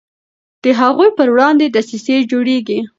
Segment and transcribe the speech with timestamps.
[0.63, 2.79] د هغوی پر وړاندې دسیسې جوړیږي.